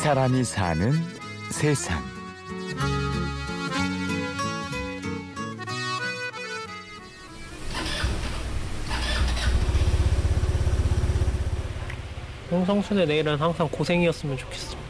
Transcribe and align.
사람이 0.00 0.44
사는 0.44 0.94
세상. 1.50 2.02
홍성순의 12.50 13.08
내일은 13.08 13.36
항상 13.36 13.68
고생이었으면 13.68 14.38
좋겠습니다. 14.38 14.80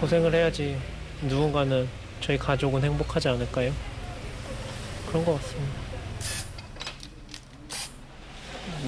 고생을 0.00 0.34
해야지 0.34 0.78
누군가는 1.20 1.86
저희 2.22 2.38
가족은 2.38 2.82
행복하지 2.82 3.28
않을까요? 3.28 3.74
그런 5.06 5.22
것 5.26 5.34
같습니다. 5.34 5.72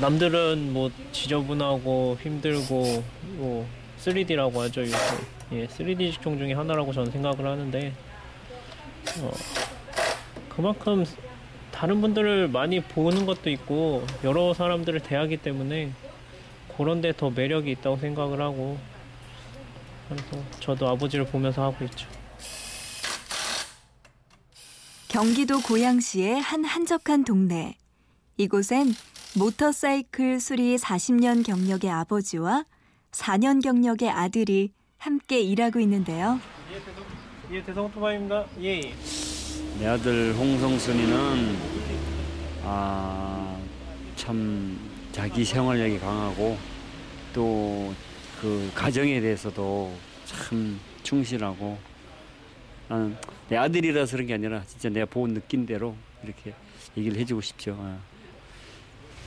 남들은 0.01 0.73
뭐 0.73 0.91
지저분하고 1.13 2.17
힘들고 2.23 3.05
뭐 3.37 3.69
3D라고 4.13 4.57
하죠 4.59 4.83
요새 4.83 4.97
예 5.53 5.67
3D 5.67 6.13
직종 6.13 6.39
중에 6.39 6.53
하나라고 6.53 6.93
저는 6.93 7.11
생각을 7.11 7.47
하는데 7.47 7.93
어, 9.21 9.31
그만큼 10.49 11.05
다른 11.71 12.01
분들을 12.01 12.49
많이 12.49 12.81
보는 12.81 13.25
것도 13.27 13.51
있고 13.51 14.05
여러 14.25 14.53
사람들을 14.55 15.01
대하기 15.01 15.39
때문에 15.39 15.93
그런 16.77 17.01
데 17.01 17.13
더 17.13 17.31
매력이 17.31 17.71
있다고 17.73 17.97
생각을 17.99 18.41
하고 18.41 18.79
그래서 20.09 20.43
저도 20.61 20.89
아버지를 20.89 21.27
보면서 21.27 21.63
하고 21.63 21.85
있죠. 21.85 22.09
경기도 25.09 25.61
고양시의 25.61 26.41
한 26.41 26.65
한적한 26.65 27.25
동네. 27.25 27.77
이곳엔 28.37 28.95
모터사이클 29.37 30.39
수리 30.41 30.77
40년 30.77 31.45
경력의 31.45 31.91
아버지와 31.91 32.65
4년 33.13 33.63
경력의 33.63 34.11
아들이 34.11 34.73
함께 34.99 35.41
일하고 35.41 35.81
있는데요. 35.81 36.41
예, 37.51 37.63
대성 37.63 37.87
오토바이입니다. 37.87 38.45
예. 38.61 38.81
예. 38.81 38.95
내 39.79 39.87
아들 39.87 40.35
홍성순이는 40.35 41.57
아, 42.65 43.59
참 44.17 44.79
자기 45.13 45.45
생활력이 45.45 45.99
강하고 45.99 46.59
또 47.33 47.95
그 48.41 48.71
가정에 48.75 49.21
대해서도 49.21 49.93
참 50.25 50.79
충실하고 51.03 51.77
나는 52.89 53.17
내 53.49 53.57
아들이라서 53.57 54.13
그런 54.13 54.27
게 54.29 54.35
아니라 54.35 54.63
진짜 54.65 54.89
내가 54.89 55.07
본 55.07 55.35
느낀 55.35 55.67
대로 55.67 55.97
이렇게 56.23 56.55
얘기를 56.97 57.19
해주고 57.19 57.41
싶죠. 57.41 57.77
아. 57.81 57.99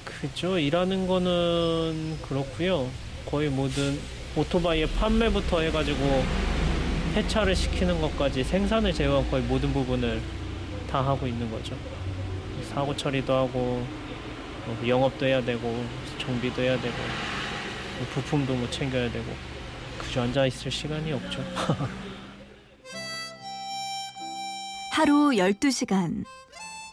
그죠. 0.05 0.57
일하는 0.57 1.07
거는 1.07 2.19
그렇고요. 2.21 2.89
거의 3.25 3.49
모든 3.49 3.99
오토바이의 4.35 4.87
판매부터 4.87 5.61
해가지고 5.61 6.23
폐차를 7.13 7.55
시키는 7.55 7.99
것까지 8.01 8.43
생산을 8.43 8.93
제외한 8.93 9.29
거의 9.29 9.43
모든 9.43 9.73
부분을 9.73 10.21
다 10.89 11.05
하고 11.05 11.27
있는 11.27 11.49
거죠. 11.51 11.75
사고 12.73 12.95
처리도 12.95 13.33
하고 13.33 13.85
뭐 14.65 14.87
영업도 14.87 15.25
해야 15.25 15.43
되고 15.43 15.85
정비도 16.17 16.61
해야 16.61 16.79
되고 16.79 16.95
뭐 17.97 18.07
부품도 18.13 18.55
뭐 18.55 18.69
챙겨야 18.69 19.11
되고 19.11 19.25
그저 19.99 20.21
앉아 20.21 20.45
있을 20.45 20.71
시간이 20.71 21.11
없죠. 21.13 21.43
하루 24.91 25.31
12시간. 25.31 26.25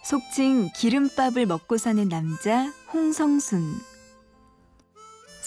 속칭 0.04 0.70
기름밥을 0.74 1.44
먹고 1.46 1.76
사는 1.76 2.08
남자 2.08 2.72
홍성순. 2.92 3.97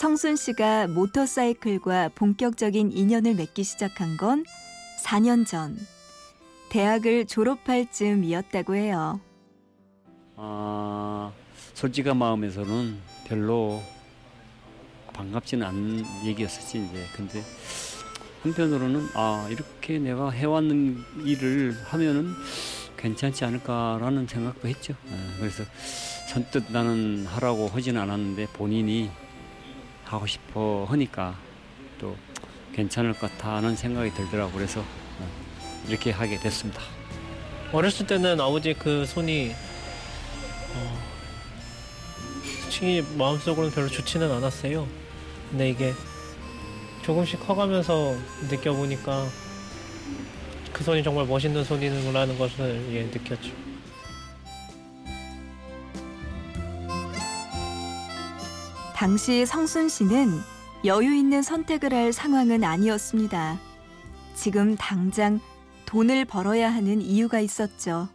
성순 0.02 0.36
씨가 0.36 0.88
모터사이클과 0.88 2.10
본격적인 2.16 2.92
인연을 2.92 3.36
맺기 3.36 3.64
시작한 3.64 4.17
건 4.17 4.44
4년 5.06 5.45
전. 5.45 5.78
대학을 6.70 7.28
졸업할 7.28 7.92
즈음이었다고 7.92 8.73
해요. 8.73 9.22
아, 10.38 11.32
솔직한 11.76 12.17
마음에서는 12.17 12.98
별로 13.28 13.80
반갑지는 15.14 15.67
않은 15.67 16.04
얘기였었지 16.26 16.84
이제. 16.84 17.06
근데 17.16 17.44
한편으로는 18.42 19.08
아 19.14 19.48
이렇게 19.52 20.00
내가 20.00 20.32
해왔는 20.32 20.98
일을 21.26 21.78
하면은 21.90 22.34
괜찮지 22.98 23.45
않을까라는 23.45 24.26
생각도 24.26 24.67
했죠. 24.67 24.95
아, 25.11 25.36
그래서 25.38 25.64
선뜻 26.28 26.72
나는 26.72 27.28
하라고 27.28 27.67
하지는 27.67 28.02
않았는데 28.02 28.48
본인이 28.48 29.11
하고 30.11 30.27
싶어 30.27 30.86
하니까 30.89 31.38
또 31.98 32.17
괜찮을 32.73 33.14
것 33.14 33.32
같다는 33.32 33.77
생각이 33.77 34.14
들더라고 34.14 34.52
그래서 34.52 34.82
어, 34.82 35.27
이렇게 35.88 36.11
하게 36.11 36.38
됐습니다. 36.38 36.82
어렸을 37.72 38.05
때는 38.08 38.42
아버지 38.42 38.73
그 38.73 39.05
손이 39.05 39.55
어, 40.76 40.99
솔직히 42.61 43.02
마음속으로는 43.17 43.73
별로 43.73 43.88
좋지는 43.88 44.30
않았어요. 44.30 44.86
근데 45.49 45.70
이게 45.70 45.94
조금씩 47.04 47.39
커가면서 47.48 48.16
느껴보니까 48.49 49.28
그 50.73 50.83
손이 50.83 51.04
정말 51.04 51.26
멋있는 51.26 51.64
손이라는 51.64 52.38
것을 52.38 52.93
예, 52.93 53.04
느꼈죠. 53.04 53.70
당시 59.02 59.48
성순 59.48 59.89
씨는 59.89 60.30
여유 60.86 61.16
있는 61.16 61.42
선택을 61.42 61.92
할 61.92 62.14
상황은 62.14 62.64
아니었습니다. 62.64 63.60
지금 64.36 64.76
당장 64.76 65.39
돈을 65.88 66.26
벌어야 66.26 66.72
하는 66.72 67.02
이유가 67.02 67.40
있었죠. 67.40 68.08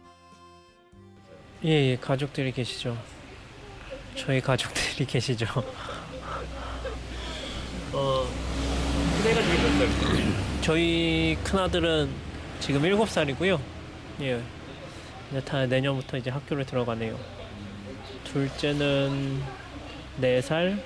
예, 1.65 1.69
예, 1.91 1.97
가족들이 1.97 2.53
계시죠. 2.53 2.97
저희 4.15 4.39
가족들이 4.39 5.05
계시죠. 5.05 5.45
어, 7.91 8.25
큰애가 9.23 9.41
지금 9.41 9.79
몇 9.79 9.91
살? 9.91 10.61
저희 10.61 11.37
큰아들은 11.43 12.09
지금 12.61 12.81
7살이고요. 12.83 13.59
예. 14.21 14.41
이제 15.31 15.41
다 15.41 15.65
내년부터 15.65 16.15
이제 16.15 16.29
학교를 16.29 16.65
들어가네요. 16.65 17.19
둘째는 18.23 19.66
4살, 20.21 20.81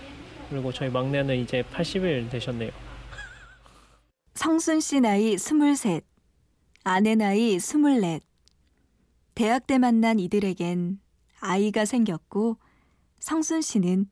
그리고 0.49 0.71
저희 0.71 0.89
막내는 0.89 1.37
이제 1.37 1.63
80일 1.73 2.29
되셨네요. 2.29 2.71
성순 4.35 4.79
씨 4.79 4.99
나이 4.99 5.33
23, 5.33 6.01
아내 6.83 7.15
나이 7.15 7.55
24. 7.55 8.19
대학 9.35 9.65
때 9.67 9.77
만난 9.77 10.19
이들에겐 10.19 10.99
아이가 11.39 11.85
생겼고 11.85 12.57
성순 13.19 13.61
씨는 13.61 14.05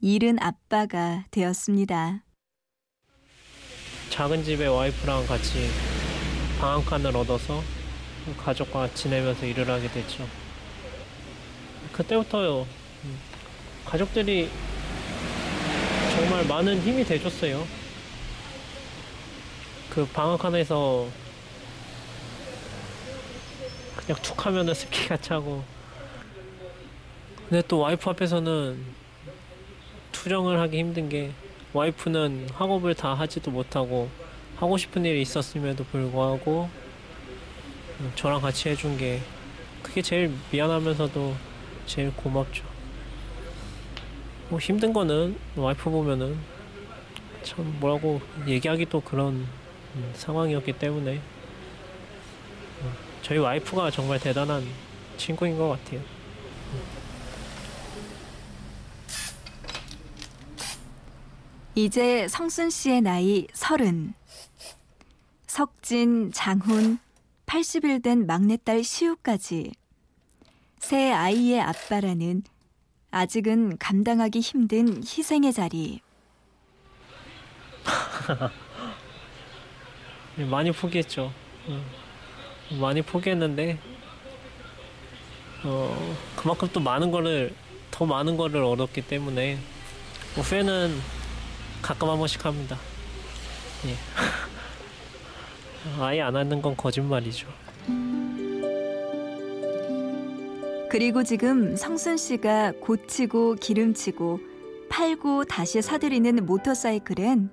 잃은 0.00 0.38
아빠가 0.40 1.24
되었습니다. 1.30 2.22
작은 4.10 4.44
집에 4.44 4.66
와이프랑 4.66 5.26
같이 5.26 5.68
방 6.60 6.80
한 6.80 6.84
칸을 6.84 7.16
얻어서 7.16 7.62
가족과 8.38 8.92
지내면서 8.94 9.44
일을 9.46 9.68
하게 9.68 9.88
됐죠. 9.88 10.26
그때부터요. 11.92 12.66
음, 13.04 13.18
가족들이 13.86 14.50
정말 16.14 16.44
많은 16.46 16.80
힘이 16.80 17.04
돼줬어요. 17.04 17.66
그방한 19.90 20.36
칸에서 20.36 21.08
그냥 23.96 24.22
툭 24.22 24.44
하면은 24.46 24.74
습기가 24.74 25.16
차고. 25.16 25.64
근데 27.48 27.62
또 27.68 27.78
와이프 27.78 28.10
앞에서는 28.10 28.84
투정을 30.12 30.58
하기 30.60 30.78
힘든 30.78 31.08
게 31.08 31.32
와이프는 31.72 32.48
학업을 32.54 32.94
다 32.94 33.14
하지도 33.14 33.50
못하고 33.50 34.08
하고 34.56 34.76
싶은 34.76 35.04
일이 35.04 35.22
있었음에도 35.22 35.84
불구하고 35.84 36.68
저랑 38.16 38.40
같이 38.40 38.68
해준 38.68 38.96
게 38.96 39.20
그게 39.82 40.02
제일 40.02 40.32
미안하면서도 40.50 41.36
제일 41.86 42.12
고맙죠. 42.14 42.75
뭐 44.48 44.58
힘든 44.60 44.92
거는 44.92 45.36
와이프 45.56 45.90
보면은 45.90 46.38
참 47.42 47.76
뭐라고 47.80 48.20
얘기하기도 48.46 49.00
그런 49.00 49.46
상황이었기 50.14 50.72
때문에 50.74 51.20
저희 53.22 53.38
와이프가 53.38 53.90
정말 53.90 54.20
대단한 54.20 54.64
친구인 55.16 55.58
것 55.58 55.68
같아요. 55.70 56.00
이제 61.74 62.26
성순 62.28 62.70
씨의 62.70 63.02
나이 63.02 63.46
서른. 63.52 64.14
석진, 65.46 66.32
장훈, 66.32 66.98
80일 67.46 68.02
된 68.02 68.26
막내딸 68.26 68.84
시우까지 68.84 69.72
새 70.78 71.10
아이의 71.12 71.60
아빠라는 71.60 72.42
아직은 73.10 73.78
감당하기 73.78 74.40
힘든 74.40 74.98
희생의 74.98 75.52
자리. 75.52 76.00
예, 80.38 80.44
많이 80.46 80.72
포기했죠. 80.72 81.32
어, 81.68 81.84
많이 82.80 83.02
포기했는데 83.02 83.78
어, 85.64 86.16
그만큼 86.36 86.68
또 86.72 86.80
많은 86.80 87.10
거를 87.10 87.54
더 87.90 88.04
많은 88.04 88.36
거를 88.36 88.62
얻었기 88.62 89.02
때문에 89.02 89.58
뭐 90.34 90.44
후회는 90.44 91.00
가끔 91.80 92.10
한 92.10 92.18
번씩 92.18 92.44
합니다. 92.44 92.78
예. 93.86 93.96
아예 96.02 96.20
안 96.20 96.34
하는 96.36 96.60
건 96.60 96.76
거짓말이죠. 96.76 97.46
그리고 100.96 101.22
지금 101.22 101.76
성순 101.76 102.16
씨가 102.16 102.72
고치고 102.80 103.56
기름치고 103.56 104.40
팔고 104.88 105.44
다시 105.44 105.82
사들이는 105.82 106.46
모터사이클엔 106.46 107.50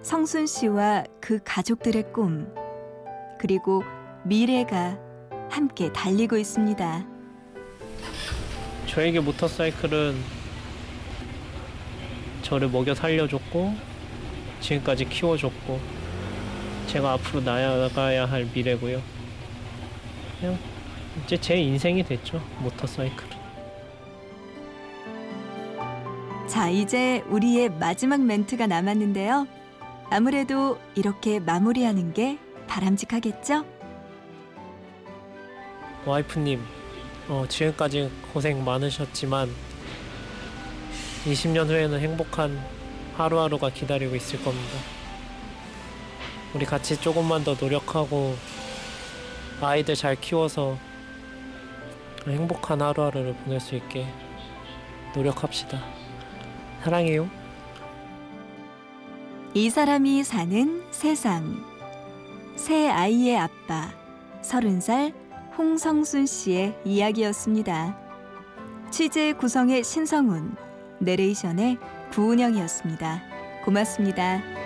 성순 0.00 0.46
씨와 0.46 1.02
그 1.20 1.40
가족들의 1.44 2.12
꿈 2.12 2.54
그리고 3.40 3.82
미래가 4.22 4.96
함께 5.50 5.92
달리고 5.92 6.36
있습니다. 6.36 7.04
저에게 8.86 9.18
모터사이클은 9.18 10.14
저를 12.42 12.68
먹여 12.68 12.94
살려줬고 12.94 13.74
지금까지 14.60 15.06
키워줬고 15.06 15.80
제가 16.86 17.14
앞으로 17.14 17.40
나아가야 17.40 18.26
할 18.26 18.48
미래고요. 18.54 19.02
그냥 20.38 20.73
이제 21.22 21.40
제 21.40 21.56
인생이 21.56 22.02
됐죠 22.02 22.40
모터사이클은. 22.58 23.44
자, 26.48 26.68
이제 26.68 27.22
우리의 27.28 27.70
마지막 27.70 28.20
멘트가 28.20 28.66
남았는데요. 28.66 29.46
아무래도 30.10 30.78
이렇게 30.94 31.40
마무리하는 31.40 32.12
게 32.12 32.38
바람직하겠죠? 32.66 33.64
와이프님, 36.04 36.60
어, 37.28 37.46
지금까지 37.48 38.10
고생 38.32 38.62
많으셨지만 38.62 39.50
20년 41.24 41.66
후에는 41.66 41.98
행복한 41.98 42.62
하루하루가 43.16 43.70
기다리고 43.70 44.14
있을 44.14 44.42
겁니다. 44.44 44.78
우리 46.54 46.66
같이 46.66 47.00
조금만 47.00 47.42
더 47.42 47.56
노력하고 47.58 48.36
아이들 49.60 49.94
잘 49.94 50.14
키워서 50.20 50.76
행복한 52.32 52.80
하루하루를 52.80 53.34
보낼 53.34 53.60
수 53.60 53.74
있게 53.74 54.06
노력합시다. 55.14 55.80
사랑해요. 56.82 57.28
이 59.54 59.70
사람이 59.70 60.24
사는 60.24 60.82
세상. 60.90 61.64
새 62.56 62.88
아이의 62.88 63.38
아빠, 63.38 63.90
서른 64.42 64.80
살 64.80 65.12
홍성순 65.56 66.26
씨의 66.26 66.78
이야기였습니다. 66.84 67.98
취재 68.90 69.32
구성의 69.32 69.84
신성훈, 69.84 70.56
내레이션의 71.00 71.78
구은영이었습니다. 72.12 73.22
고맙습니다. 73.64 74.63